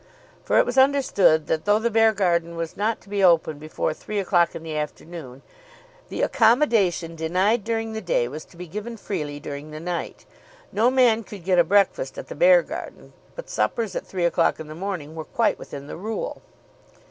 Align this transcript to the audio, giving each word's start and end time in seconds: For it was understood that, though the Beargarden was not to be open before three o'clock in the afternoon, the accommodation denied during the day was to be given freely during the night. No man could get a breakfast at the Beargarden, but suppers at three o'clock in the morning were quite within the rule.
For 0.43 0.57
it 0.57 0.65
was 0.65 0.79
understood 0.79 1.45
that, 1.45 1.65
though 1.65 1.77
the 1.77 1.91
Beargarden 1.91 2.55
was 2.55 2.75
not 2.75 3.01
to 3.01 3.07
be 3.09 3.23
open 3.23 3.59
before 3.59 3.93
three 3.93 4.17
o'clock 4.17 4.55
in 4.55 4.63
the 4.63 4.75
afternoon, 4.75 5.43
the 6.09 6.23
accommodation 6.23 7.15
denied 7.15 7.63
during 7.63 7.93
the 7.93 8.01
day 8.01 8.27
was 8.27 8.43
to 8.45 8.57
be 8.57 8.65
given 8.65 8.97
freely 8.97 9.39
during 9.39 9.69
the 9.69 9.79
night. 9.79 10.25
No 10.71 10.89
man 10.89 11.23
could 11.23 11.43
get 11.43 11.59
a 11.59 11.63
breakfast 11.63 12.17
at 12.17 12.29
the 12.29 12.35
Beargarden, 12.35 13.13
but 13.35 13.47
suppers 13.47 13.95
at 13.95 14.07
three 14.07 14.25
o'clock 14.25 14.59
in 14.59 14.69
the 14.69 14.73
morning 14.73 15.13
were 15.13 15.23
quite 15.25 15.59
within 15.59 15.85
the 15.85 15.97
rule. 15.97 16.41